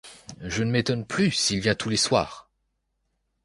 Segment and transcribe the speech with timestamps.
[0.39, 2.49] Je ne m'étonne plus s'il vient tous les soirs!